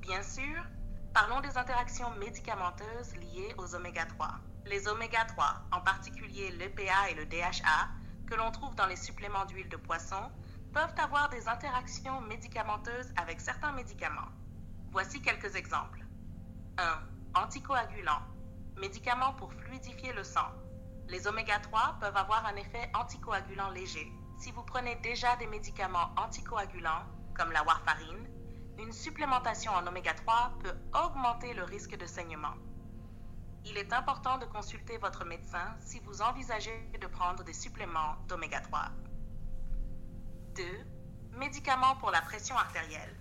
Bien 0.00 0.22
sûr, 0.22 0.64
parlons 1.12 1.40
des 1.40 1.58
interactions 1.58 2.10
médicamenteuses 2.18 3.14
liées 3.16 3.54
aux 3.58 3.74
oméga 3.74 4.06
3. 4.06 4.28
Les 4.66 4.88
oméga 4.88 5.24
3, 5.26 5.66
en 5.72 5.80
particulier 5.80 6.50
l'EPA 6.52 7.10
et 7.10 7.14
le 7.14 7.26
DHA, 7.26 7.88
que 8.26 8.34
l'on 8.34 8.50
trouve 8.50 8.74
dans 8.74 8.86
les 8.86 8.96
suppléments 8.96 9.44
d'huile 9.46 9.68
de 9.68 9.76
poisson, 9.76 10.30
peuvent 10.72 10.94
avoir 10.98 11.28
des 11.28 11.48
interactions 11.48 12.20
médicamenteuses 12.22 13.12
avec 13.16 13.40
certains 13.40 13.72
médicaments. 13.72 14.28
Voici 14.90 15.20
quelques 15.22 15.54
exemples. 15.56 16.04
1. 16.78 17.40
Anticoagulant. 17.40 18.22
Médicament 18.76 19.34
pour 19.34 19.52
fluidifier 19.52 20.12
le 20.12 20.24
sang. 20.24 20.48
Les 21.08 21.26
oméga 21.26 21.58
3 21.60 21.98
peuvent 22.00 22.16
avoir 22.16 22.44
un 22.46 22.56
effet 22.56 22.90
anticoagulant 22.94 23.70
léger. 23.70 24.10
Si 24.38 24.50
vous 24.50 24.62
prenez 24.62 24.96
déjà 24.96 25.36
des 25.36 25.46
médicaments 25.46 26.10
anticoagulants, 26.16 27.04
comme 27.36 27.52
la 27.52 27.62
warfarine, 27.62 28.28
une 28.78 28.92
supplémentation 28.92 29.72
en 29.72 29.86
oméga 29.86 30.14
3 30.14 30.52
peut 30.60 30.74
augmenter 30.92 31.54
le 31.54 31.64
risque 31.64 31.96
de 31.96 32.06
saignement. 32.06 32.54
Il 33.66 33.78
est 33.78 33.92
important 33.94 34.36
de 34.38 34.44
consulter 34.44 34.98
votre 34.98 35.24
médecin 35.24 35.74
si 35.80 35.98
vous 36.00 36.20
envisagez 36.20 36.90
de 37.00 37.06
prendre 37.06 37.42
des 37.44 37.54
suppléments 37.54 38.16
d'oméga 38.28 38.60
3. 38.60 38.90
2. 40.56 40.62
Médicaments 41.38 41.96
pour 41.96 42.10
la 42.10 42.20
pression 42.20 42.56
artérielle. 42.56 43.16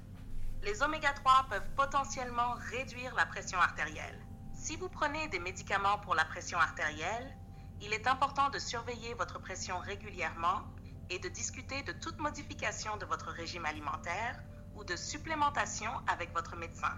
Les 0.62 0.84
oméga 0.84 1.14
3 1.14 1.46
peuvent 1.50 1.70
potentiellement 1.76 2.56
réduire 2.72 3.16
la 3.16 3.26
pression 3.26 3.58
artérielle. 3.58 4.20
Si 4.54 4.76
vous 4.76 4.90
prenez 4.90 5.28
des 5.30 5.40
médicaments 5.40 5.98
pour 6.00 6.14
la 6.14 6.26
pression 6.26 6.60
artérielle, 6.60 7.38
il 7.82 7.94
est 7.94 8.08
important 8.08 8.50
de 8.50 8.60
surveiller 8.60 9.14
votre 9.14 9.40
pression 9.40 9.80
régulièrement 9.80 10.62
et 11.10 11.20
de 11.20 11.30
discuter 11.30 11.84
de 11.84 11.94
toute 11.94 12.20
modification 12.20 12.98
de 12.98 13.06
votre 13.06 13.32
régime 13.32 13.66
alimentaire 13.66 14.38
ou 14.76 14.84
de 14.84 14.96
supplémentation 14.96 15.92
avec 16.08 16.34
votre 16.34 16.56
médecin. 16.56 16.94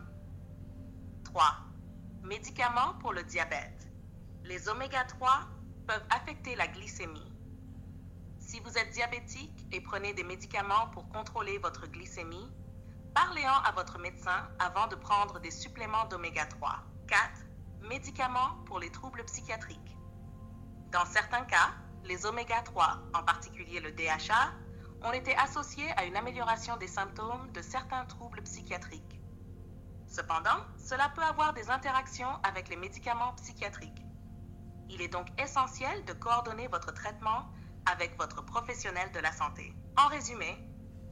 3. 1.26 1.65
Médicaments 2.26 2.96
pour 3.02 3.14
le 3.14 3.22
diabète. 3.22 3.88
Les 4.46 4.68
oméga 4.68 5.04
3 5.04 5.30
peuvent 5.86 6.08
affecter 6.10 6.56
la 6.56 6.68
glycémie. 6.68 7.32
Si 8.40 8.60
vous 8.62 8.76
êtes 8.80 8.90
diabétique 8.94 9.68
et 9.72 9.80
prenez 9.80 10.12
des 10.16 10.24
médicaments 10.24 10.88
pour 10.92 11.08
contrôler 11.10 11.60
votre 11.60 11.86
glycémie, 11.86 12.52
parlez-en 13.14 13.62
à 13.64 13.72
votre 13.74 14.00
médecin 14.00 14.50
avant 14.58 14.88
de 14.88 14.96
prendre 14.96 15.40
des 15.40 15.52
suppléments 15.52 16.06
d'oméga 16.06 16.48
3. 16.48 16.82
4. 17.08 17.20
Médicaments 17.90 18.58
pour 18.66 18.80
les 18.80 18.90
troubles 18.90 19.24
psychiatriques. 19.26 19.96
Dans 20.92 21.06
certains 21.06 21.46
cas, 21.46 21.76
les 22.06 22.26
oméga 22.26 22.60
3, 22.64 23.04
en 23.14 23.22
particulier 23.22 23.80
le 23.82 23.92
DHA, 23.92 24.52
ont 25.04 25.14
été 25.14 25.38
associés 25.38 25.92
à 25.96 26.06
une 26.06 26.16
amélioration 26.16 26.76
des 26.78 26.88
symptômes 26.88 27.52
de 27.52 27.62
certains 27.62 28.06
troubles 28.06 28.42
psychiatriques. 28.42 29.22
Cependant, 30.08 30.58
cela 30.78 31.10
peut 31.10 31.24
avoir 31.24 31.54
des 31.54 31.70
interactions 31.70 32.40
avec 32.44 32.70
les 32.70 32.76
médicaments 32.76 33.34
psychiatriques. 33.34 34.06
Il 34.90 35.02
est 35.02 35.08
donc 35.08 35.28
essentiel 35.40 36.06
de 36.06 36.14
coordonner 36.14 36.68
votre 36.68 36.94
traitement 36.94 37.46
avec 37.86 38.18
votre 38.18 38.44
professionnel 38.44 39.12
de 39.12 39.20
la 39.20 39.32
santé. 39.32 39.74
En 39.98 40.08
résumé, 40.08 40.58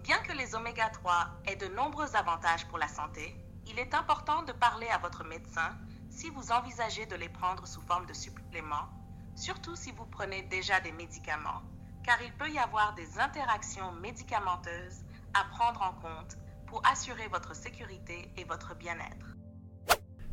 bien 0.03 0.17
que 0.19 0.33
les 0.33 0.55
oméga 0.55 0.89
3 0.89 1.27
aient 1.45 1.55
de 1.55 1.67
nombreux 1.67 2.15
avantages 2.15 2.67
pour 2.67 2.77
la 2.77 2.88
santé, 2.88 3.35
il 3.65 3.79
est 3.79 3.93
important 3.93 4.43
de 4.43 4.51
parler 4.51 4.89
à 4.89 4.97
votre 4.97 5.23
médecin 5.23 5.75
si 6.09 6.29
vous 6.29 6.51
envisagez 6.51 7.05
de 7.07 7.15
les 7.15 7.29
prendre 7.29 7.65
sous 7.65 7.81
forme 7.81 8.05
de 8.05 8.13
suppléments, 8.13 8.89
surtout 9.35 9.75
si 9.75 9.91
vous 9.93 10.05
prenez 10.05 10.43
déjà 10.43 10.79
des 10.81 10.91
médicaments, 10.91 11.62
car 12.03 12.21
il 12.21 12.33
peut 12.33 12.51
y 12.51 12.59
avoir 12.59 12.93
des 12.93 13.19
interactions 13.19 13.91
médicamenteuses 13.93 15.03
à 15.33 15.43
prendre 15.45 15.81
en 15.81 15.93
compte 15.93 16.38
assurer 16.84 17.27
votre 17.32 17.56
sécurité 17.56 18.30
et 18.38 18.44
votre 18.44 18.75
bien-être. 18.75 19.36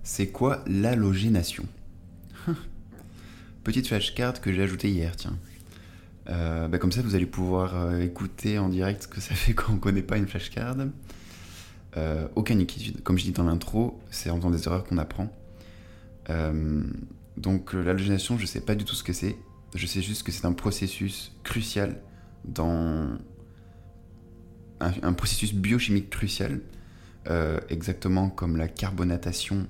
C'est 0.03 0.29
quoi 0.29 0.63
l'halogénation 0.67 1.65
Petite 3.65 3.87
flashcard 3.87 4.41
que 4.41 4.53
j'ai 4.53 4.63
ajoutée 4.63 4.89
hier, 4.89 5.15
tiens. 5.17 5.39
Euh, 6.29 6.69
bah, 6.69 6.79
comme 6.79 6.93
ça, 6.93 7.03
vous 7.03 7.15
allez 7.15 7.27
pouvoir 7.27 7.77
euh, 7.77 8.01
écouter 8.01 8.59
en 8.59 8.69
direct 8.69 9.03
ce 9.03 9.09
que 9.09 9.21
ça 9.21 9.35
fait 9.37 9.53
quand 9.55 9.73
on 9.73 9.75
ne 9.75 9.81
connaît 9.81 10.03
pas 10.03 10.17
une 10.17 10.27
flashcard. 10.27 10.77
Euh, 11.97 12.29
aucune 12.37 12.61
inquiétude. 12.61 13.03
Comme 13.03 13.19
je 13.19 13.25
dis 13.25 13.33
dans 13.33 13.45
l'intro, 13.45 14.01
c'est 14.11 14.31
en 14.31 14.37
faisant 14.37 14.51
des 14.51 14.67
erreurs 14.67 14.85
qu'on 14.85 14.99
apprend. 14.99 15.33
Euh, 16.31 16.83
donc 17.37 17.73
l'halogénation, 17.73 18.37
je 18.37 18.43
ne 18.43 18.47
sais 18.47 18.61
pas 18.61 18.75
du 18.75 18.85
tout 18.85 18.95
ce 18.95 19.03
que 19.03 19.13
c'est. 19.13 19.37
Je 19.75 19.87
sais 19.87 20.03
juste 20.03 20.23
que 20.23 20.33
c'est 20.33 20.47
un 20.47 20.53
processus 20.53 21.33
crucial 21.43 22.01
dans... 22.45 23.09
Un, 24.81 25.13
processus 25.13 25.53
biochimique 25.55 26.09
crucial, 26.09 26.61
euh, 27.29 27.61
exactement 27.69 28.31
comme 28.31 28.57
la 28.57 28.67
carbonatation, 28.67 29.67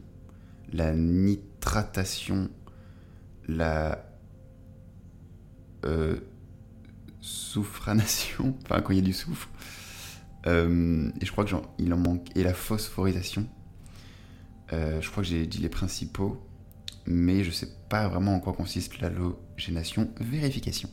la 0.73 0.95
nitratation, 0.95 2.49
la 3.49 4.05
euh, 5.85 6.17
soufranation, 7.21 8.57
enfin 8.65 8.81
quand 8.83 8.93
il 8.93 8.97
y 8.97 9.01
a 9.01 9.05
du 9.05 9.13
soufre, 9.13 9.49
Euh, 10.47 11.11
et 11.21 11.27
je 11.27 11.33
crois 11.33 11.45
que 11.45 11.51
j'en- 11.51 11.75
il 11.79 11.93
en 11.93 11.99
manque, 11.99 12.29
et 12.37 12.43
la 12.43 12.55
phosphorisation. 12.55 13.47
Je 14.73 15.11
crois 15.11 15.23
que 15.25 15.29
j'ai 15.29 15.47
dit 15.47 15.59
les 15.59 15.69
principaux, 15.69 16.41
mais 17.05 17.43
je 17.45 17.51
sais 17.51 17.69
pas 17.89 18.09
vraiment 18.09 18.37
en 18.37 18.41
quoi 18.41 18.53
consiste 18.53 19.01
l'halogénation. 19.01 20.09
Vérification. 20.21 20.89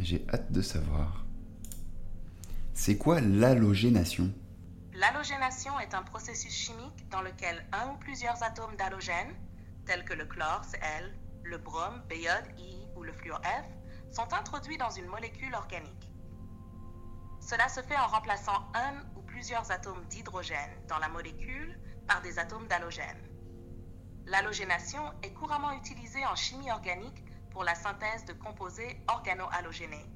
J'ai 0.00 0.24
hâte 0.32 0.50
de 0.52 0.60
savoir. 0.62 1.24
C'est 2.80 2.96
quoi 2.96 3.20
l'halogénation? 3.20 4.32
L'halogénation 4.94 5.80
est 5.80 5.94
un 5.94 6.04
processus 6.04 6.54
chimique 6.54 7.08
dans 7.10 7.22
lequel 7.22 7.66
un 7.72 7.88
ou 7.88 7.96
plusieurs 7.96 8.40
atomes 8.44 8.76
d'halogène, 8.76 9.34
tels 9.84 10.04
que 10.04 10.14
le 10.14 10.24
chlore, 10.24 10.64
Cl, 10.64 11.12
le 11.42 11.58
brome, 11.58 12.00
Bj, 12.08 12.28
I 12.56 12.86
ou 12.94 13.02
le 13.02 13.12
fluor 13.12 13.42
F, 13.42 14.14
sont 14.14 14.32
introduits 14.32 14.78
dans 14.78 14.90
une 14.90 15.06
molécule 15.06 15.52
organique. 15.56 16.08
Cela 17.40 17.68
se 17.68 17.82
fait 17.82 17.98
en 17.98 18.06
remplaçant 18.06 18.70
un 18.74 18.94
ou 19.16 19.22
plusieurs 19.22 19.72
atomes 19.72 20.04
d'hydrogène 20.08 20.70
dans 20.86 20.98
la 20.98 21.08
molécule 21.08 21.76
par 22.06 22.22
des 22.22 22.38
atomes 22.38 22.68
d'halogène. 22.68 23.28
L'halogénation 24.26 25.02
est 25.24 25.32
couramment 25.32 25.72
utilisée 25.72 26.24
en 26.26 26.36
chimie 26.36 26.70
organique 26.70 27.24
pour 27.50 27.64
la 27.64 27.74
synthèse 27.74 28.24
de 28.24 28.34
composés 28.34 29.02
organohalogénés. 29.08 30.06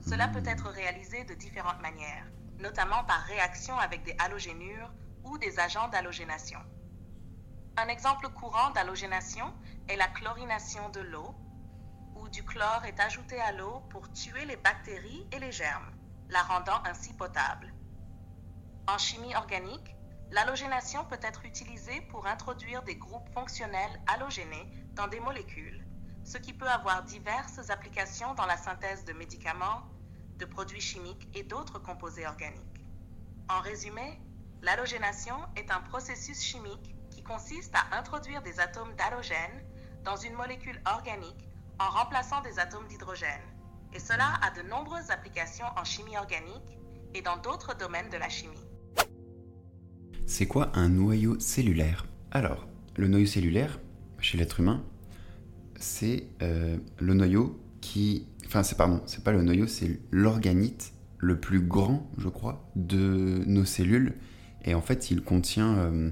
Cela 0.00 0.28
peut 0.28 0.42
être 0.44 0.70
réalisé 0.70 1.24
de 1.24 1.34
différentes 1.34 1.80
manières, 1.80 2.26
notamment 2.58 3.04
par 3.04 3.22
réaction 3.22 3.78
avec 3.78 4.02
des 4.02 4.14
halogénures 4.18 4.92
ou 5.24 5.38
des 5.38 5.58
agents 5.60 5.88
d'halogénation. 5.88 6.60
Un 7.76 7.88
exemple 7.88 8.28
courant 8.30 8.70
d'halogénation 8.70 9.54
est 9.88 9.96
la 9.96 10.08
chlorination 10.08 10.88
de 10.90 11.00
l'eau, 11.00 11.34
où 12.14 12.28
du 12.28 12.42
chlore 12.42 12.84
est 12.84 13.00
ajouté 13.00 13.40
à 13.40 13.52
l'eau 13.52 13.80
pour 13.90 14.10
tuer 14.12 14.44
les 14.44 14.56
bactéries 14.56 15.28
et 15.32 15.38
les 15.38 15.52
germes, 15.52 15.90
la 16.28 16.42
rendant 16.42 16.80
ainsi 16.84 17.12
potable. 17.14 17.72
En 18.86 18.98
chimie 18.98 19.34
organique, 19.36 19.96
l'halogénation 20.30 21.04
peut 21.04 21.20
être 21.22 21.44
utilisée 21.44 22.00
pour 22.10 22.26
introduire 22.26 22.82
des 22.82 22.96
groupes 22.96 23.28
fonctionnels 23.32 24.00
halogénés 24.06 24.68
dans 24.96 25.06
des 25.08 25.20
molécules, 25.20 25.86
ce 26.30 26.38
qui 26.38 26.52
peut 26.52 26.68
avoir 26.68 27.02
diverses 27.02 27.70
applications 27.70 28.34
dans 28.34 28.46
la 28.46 28.56
synthèse 28.56 29.04
de 29.04 29.12
médicaments, 29.12 29.82
de 30.38 30.44
produits 30.44 30.80
chimiques 30.80 31.26
et 31.34 31.42
d'autres 31.42 31.80
composés 31.80 32.24
organiques. 32.24 32.86
En 33.48 33.58
résumé, 33.58 34.20
l'halogénation 34.62 35.34
est 35.56 35.72
un 35.72 35.80
processus 35.80 36.40
chimique 36.40 36.94
qui 37.10 37.24
consiste 37.24 37.74
à 37.74 37.98
introduire 37.98 38.42
des 38.42 38.60
atomes 38.60 38.94
d'halogène 38.94 39.64
dans 40.04 40.14
une 40.14 40.34
molécule 40.34 40.80
organique 40.86 41.48
en 41.80 41.90
remplaçant 41.90 42.40
des 42.42 42.60
atomes 42.60 42.86
d'hydrogène. 42.86 43.42
et 43.92 43.98
cela 43.98 44.34
a 44.40 44.52
de 44.52 44.62
nombreuses 44.68 45.10
applications 45.10 45.66
en 45.76 45.82
chimie 45.82 46.16
organique 46.16 46.78
et 47.12 47.22
dans 47.22 47.38
d'autres 47.38 47.76
domaines 47.76 48.08
de 48.08 48.18
la 48.18 48.28
chimie. 48.28 48.68
C'est 50.26 50.46
quoi 50.46 50.70
un 50.74 50.90
noyau 50.90 51.40
cellulaire? 51.40 52.06
Alors, 52.30 52.68
le 52.94 53.08
noyau 53.08 53.26
cellulaire, 53.26 53.80
chez 54.20 54.38
l'être 54.38 54.60
humain, 54.60 54.84
c'est 55.80 56.24
euh, 56.42 56.76
le 56.98 57.14
noyau 57.14 57.60
qui... 57.80 58.26
Enfin, 58.46 58.62
c'est 58.62 58.76
pardon, 58.76 59.00
c'est 59.06 59.24
pas 59.24 59.32
le 59.32 59.42
noyau, 59.42 59.66
c'est 59.66 60.00
l'organite 60.10 60.92
le 61.18 61.38
plus 61.38 61.60
grand, 61.60 62.10
je 62.18 62.28
crois, 62.28 62.70
de 62.76 63.42
nos 63.46 63.64
cellules. 63.64 64.14
Et 64.64 64.74
en 64.74 64.80
fait, 64.80 65.10
il 65.10 65.22
contient... 65.22 65.76
Euh, 65.78 66.10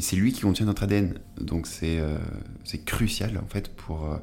c'est 0.00 0.16
lui 0.16 0.32
qui 0.32 0.40
contient 0.40 0.64
notre 0.64 0.84
ADN. 0.84 1.18
Donc 1.38 1.66
c'est 1.66 2.00
euh, 2.00 2.16
c'est 2.64 2.82
crucial, 2.82 3.36
en 3.36 3.46
fait, 3.46 3.68
pour 3.76 4.18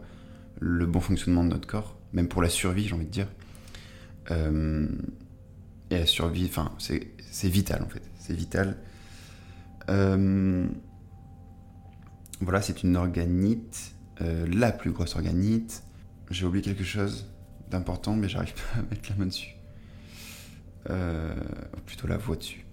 le 0.60 0.86
bon 0.88 1.00
fonctionnement 1.00 1.44
de 1.44 1.50
notre 1.50 1.68
corps, 1.68 1.96
même 2.12 2.28
pour 2.28 2.42
la 2.42 2.50
survie, 2.50 2.88
j'ai 2.88 2.96
envie 2.96 3.06
de 3.06 3.12
dire. 3.12 3.28
et 4.32 5.98
la 5.98 6.06
survie, 6.08 6.46
enfin, 6.46 6.72
c'est 6.80 7.50
vital, 7.50 7.84
en 7.84 7.90
fait. 7.90 8.02
C'est 8.18 8.34
vital 8.34 8.78
euh, 9.90 10.68
voilà, 12.42 12.62
c'est 12.62 12.84
une 12.84 12.96
organite, 12.96 13.96
euh, 14.22 14.46
la 14.52 14.72
plus 14.72 14.92
grosse 14.92 15.16
organite. 15.16 15.84
J'ai 16.30 16.46
oublié 16.46 16.64
quelque 16.64 16.84
chose 16.84 17.26
d'important, 17.70 18.16
mais 18.16 18.30
j'arrive 18.30 18.54
pas 18.74 18.80
à 18.80 18.82
mettre 18.84 19.10
la 19.10 19.16
main 19.16 19.26
dessus. 19.26 19.56
Euh, 20.90 21.36
plutôt 21.86 22.08
la 22.08 22.18
voix 22.18 22.36
dessus. 22.36 22.66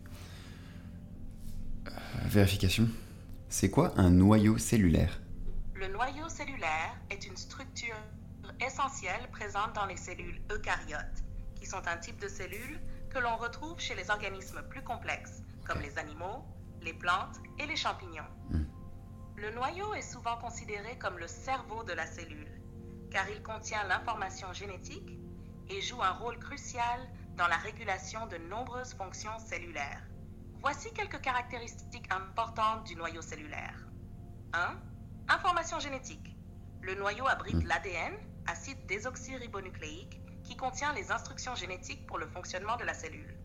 vérification. 2.25 2.89
C'est 3.49 3.71
quoi 3.71 3.93
un 3.97 4.11
noyau 4.11 4.59
cellulaire? 4.59 5.21
Le 5.75 5.89
noyau 5.89 6.29
cellulaire 6.29 6.97
est 7.11 7.27
une 7.27 7.37
structure 7.37 7.97
essentielle 8.61 9.29
présente 9.31 9.75
dans 9.75 9.87
les 9.87 9.97
cellules 9.97 10.41
eucaryotes, 10.53 11.25
qui 11.55 11.67
sont 11.67 11.83
un 11.87 11.97
type 11.99 12.21
de 12.21 12.29
cellules 12.29 12.81
que 13.11 13.19
l'on 13.19 13.37
retrouve 13.37 13.79
chez 13.79 13.95
les 13.95 14.11
organismes 14.11 14.63
plus 14.69 14.83
complexes, 14.83 15.43
comme 15.67 15.81
les 15.81 15.99
animaux, 15.99 16.45
les 16.83 16.93
plantes 16.93 17.41
et 17.59 17.67
les 17.67 17.77
champignons. 17.77 18.29
Hmm. 18.51 18.65
Le 19.37 19.51
noyau 19.51 19.93
est 19.95 20.03
souvent 20.03 20.37
considéré 20.39 20.97
comme 20.99 21.19
le 21.19 21.29
cerveau 21.29 21.85
de 21.85 21.93
la 21.93 22.07
cellule, 22.07 22.61
car 23.11 23.29
il 23.29 23.43
contient 23.43 23.87
l'information 23.87 24.51
génétique 24.55 25.19
et 25.69 25.83
joue 25.83 26.03
un 26.03 26.13
rôle 26.13 26.39
crucial 26.39 27.01
dans 27.37 27.47
la 27.47 27.57
régulation 27.57 28.27
de 28.27 28.39
nombreuses 28.39 28.95
fonctions 28.95 29.39
cellulaires. 29.39 30.03
Voici 30.61 30.91
quelques 30.95 31.21
caractéristiques 31.21 32.11
importantes 32.11 32.85
du 32.87 32.97
noyau 32.97 33.21
cellulaire. 33.21 33.87
1. 34.55 34.75
Information 35.29 35.81
génétique. 35.81 36.35
Le 36.81 36.95
noyau 36.95 37.27
abrite 37.27 37.63
hmm. 37.63 37.67
l'ADN, 37.67 38.15
acide 38.47 38.87
désoxyribonucléique, 38.87 40.21
qui 40.45 40.57
contient 40.57 40.95
les 40.95 41.11
instructions 41.11 41.55
génétiques 41.55 42.07
pour 42.07 42.19
le 42.19 42.27
fonctionnement 42.27 42.77
de 42.77 42.85
la 42.85 42.95
cellule. 42.95 43.37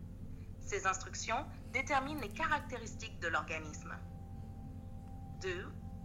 Ces 0.60 0.86
instructions 0.86 1.44
déterminent 1.72 2.20
les 2.20 2.32
caractéristiques 2.32 3.20
de 3.20 3.28
l'organisme. 3.28 3.94
2. 5.42 5.48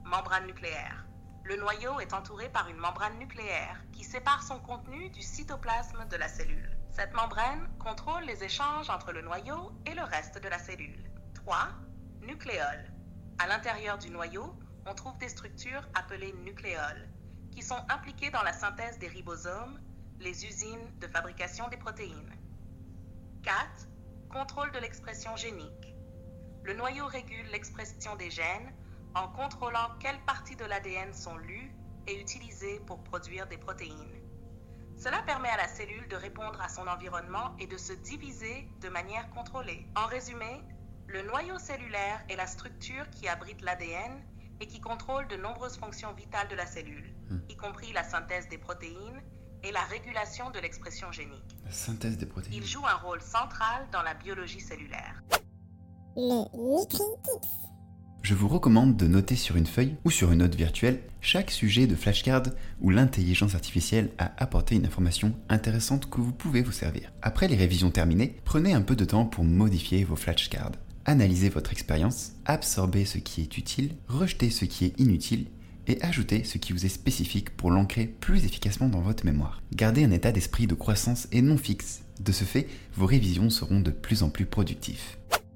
Membrane 0.04 0.48
nucléaire. 0.48 1.06
Le 1.44 1.58
noyau 1.58 2.00
est 2.00 2.14
entouré 2.14 2.50
par 2.50 2.70
une 2.70 2.78
membrane 2.78 3.20
nucléaire 3.20 3.80
qui 3.92 4.04
sépare 4.04 4.42
son 4.42 4.60
contenu 4.60 5.12
du 5.12 5.22
cytoplasme 5.22 6.08
de 6.08 6.16
la 6.16 6.28
cellule. 6.28 6.76
Cette 6.90 7.14
membrane 7.14 7.70
contrôle 7.78 8.24
les 8.24 8.44
échanges 8.44 8.90
entre 8.90 9.12
le 9.12 9.22
noyau 9.22 9.72
et 9.86 9.94
le 9.94 10.02
reste 10.02 10.42
de 10.42 10.50
la 10.50 10.58
cellule. 10.58 11.12
3. 11.36 11.68
Nucléoles. 12.24 12.92
À 13.38 13.46
l'intérieur 13.46 14.00
du 14.00 14.10
noyau, 14.10 14.58
on 14.88 14.96
trouve 14.96 15.20
des 15.20 15.30
structures 15.30 15.88
appelées 15.94 16.34
nucléoles, 16.44 17.08
qui 17.52 17.62
sont 17.62 17.86
impliquées 17.90 18.32
dans 18.32 18.44
la 18.44 18.54
synthèse 18.54 18.98
des 18.98 19.08
ribosomes, 19.08 19.80
les 20.20 20.48
usines 20.48 20.98
de 21.00 21.08
fabrication 21.08 21.68
des 21.68 21.78
protéines. 21.78 22.34
4 23.44 23.56
contrôle 24.32 24.72
de 24.72 24.80
l'expression 24.80 25.36
génique. 25.36 25.96
Le 26.64 26.74
noyau 26.74 27.06
régule 27.06 27.46
l'expression 27.52 28.16
des 28.16 28.32
gènes 28.32 28.74
en 29.18 29.28
contrôlant 29.30 29.90
quelles 30.00 30.20
parties 30.26 30.56
de 30.56 30.66
l'ADN 30.66 31.12
sont 31.14 31.38
lues 31.38 31.72
et 32.08 32.22
utilisées 32.22 32.80
pour 32.86 33.04
produire 33.04 33.48
des 33.48 33.58
protéines. 33.58 34.22
Cela 34.96 35.22
permet 35.24 35.50
à 35.50 35.58
la 35.58 35.68
cellule 35.68 36.08
de 36.08 36.16
répondre 36.16 36.60
à 36.62 36.70
son 36.70 36.88
environnement 36.88 37.56
et 37.60 37.68
de 37.68 37.78
se 37.78 37.94
diviser 37.94 38.68
de 38.82 38.90
manière 38.90 39.30
contrôlée. 39.32 39.88
En 39.96 40.06
résumé, 40.06 40.62
le 41.08 41.24
noyau 41.24 41.58
cellulaire 41.58 42.24
est 42.30 42.36
la 42.36 42.48
structure 42.48 43.10
qui 43.12 43.28
abrite 43.28 43.62
l'ADN 43.62 44.24
et 44.60 44.68
qui 44.68 44.82
contrôle 44.82 45.28
de 45.28 45.36
nombreuses 45.36 45.78
fonctions 45.78 46.14
vitales 46.14 46.48
de 46.48 46.56
la 46.56 46.66
cellule, 46.66 47.14
hmm. 47.30 47.40
y 47.50 47.56
compris 47.56 47.94
la 47.94 48.04
synthèse 48.04 48.48
des 48.50 48.58
protéines 48.58 49.22
et 49.64 49.72
la 49.72 49.82
régulation 49.82 50.50
de 50.52 50.60
l'expression 50.60 51.12
génique. 51.12 51.58
La 51.66 51.72
synthèse 51.72 52.18
des 52.18 52.26
protéines. 52.26 52.54
Il 52.54 52.66
joue 52.66 52.86
un 52.86 52.96
rôle 52.96 53.22
central 53.22 53.88
dans 53.92 54.02
la 54.02 54.14
biologie 54.14 54.62
cellulaire. 54.62 55.22
Je 58.22 58.34
vous 58.34 58.48
recommande 58.48 58.98
de 58.98 59.08
noter 59.08 59.36
sur 59.36 59.56
une 59.56 59.66
feuille 59.66 59.96
ou 60.04 60.12
sur 60.12 60.32
une 60.32 60.40
note 60.40 60.56
virtuelle 60.56 61.00
chaque 61.22 61.52
sujet 61.52 61.88
de 61.88 61.96
flashcard 61.96 62.44
où 62.82 62.90
l'intelligence 62.90 63.56
artificielle 63.56 64.12
a 64.18 64.32
apporté 64.38 64.76
une 64.76 64.86
information 64.86 65.34
intéressante 65.50 66.10
que 66.10 66.20
vous 66.20 66.34
pouvez 66.34 66.62
vous 66.62 66.72
servir. 66.72 67.12
Après 67.22 67.48
les 67.48 67.56
révisions 67.56 67.92
terminées, 67.92 68.36
prenez 68.44 68.74
un 68.74 68.82
peu 68.82 68.96
de 68.96 69.06
temps 69.06 69.26
pour 69.26 69.46
modifier 69.46 70.04
vos 70.04 70.16
flashcards. 70.16 70.74
Analysez 71.06 71.48
votre 71.48 71.72
expérience, 71.72 72.34
absorbez 72.46 73.06
ce 73.06 73.18
qui 73.18 73.42
est 73.42 73.58
utile, 73.58 73.96
rejetez 74.10 74.50
ce 74.50 74.66
qui 74.66 74.86
est 74.86 75.00
inutile 75.00 75.48
et 75.88 76.02
ajoutez 76.02 76.44
ce 76.44 76.58
qui 76.58 76.74
vous 76.74 76.86
est 76.86 76.90
spécifique 76.90 77.52
pour 77.52 77.72
l'ancrer 77.72 78.06
plus 78.06 78.44
efficacement 78.44 78.90
dans 78.90 79.00
votre 79.00 79.26
mémoire. 79.26 79.62
Gardez 79.74 80.04
un 80.04 80.12
état 80.12 80.34
d'esprit 80.34 80.68
de 80.68 80.76
croissance 80.76 81.30
et 81.32 81.42
non 81.42 81.58
fixe. 81.58 82.02
De 82.20 82.34
ce 82.34 82.44
fait, 82.44 82.68
vos 82.96 83.06
révisions 83.06 83.50
seront 83.50 83.80
de 83.80 83.92
plus 83.92 84.22
en 84.22 84.30
plus 84.30 84.46
productives. 84.46 85.16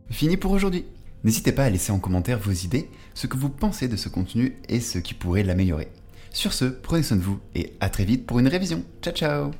Fini 0.09 0.37
pour 0.37 0.51
aujourd'hui. 0.51 0.85
N'hésitez 1.23 1.51
pas 1.51 1.65
à 1.65 1.69
laisser 1.69 1.91
en 1.91 1.99
commentaire 1.99 2.39
vos 2.39 2.51
idées, 2.51 2.89
ce 3.13 3.27
que 3.27 3.37
vous 3.37 3.49
pensez 3.49 3.87
de 3.87 3.95
ce 3.95 4.09
contenu 4.09 4.57
et 4.69 4.79
ce 4.79 4.99
qui 4.99 5.13
pourrait 5.13 5.43
l'améliorer. 5.43 5.89
Sur 6.31 6.53
ce, 6.53 6.65
prenez 6.65 7.03
soin 7.03 7.17
de 7.17 7.21
vous 7.21 7.39
et 7.55 7.73
à 7.79 7.89
très 7.89 8.05
vite 8.05 8.25
pour 8.25 8.39
une 8.39 8.47
révision. 8.47 8.83
Ciao 9.01 9.13
ciao 9.13 9.51